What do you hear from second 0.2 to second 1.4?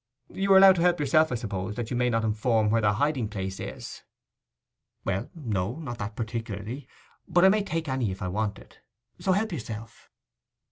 'You are allowed to help yourself, I